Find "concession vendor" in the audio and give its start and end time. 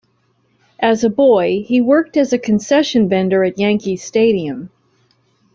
2.39-3.43